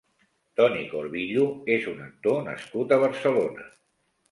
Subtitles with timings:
[0.59, 1.43] Tony Corvillo
[1.75, 3.71] és un actor nascut a Barcelona.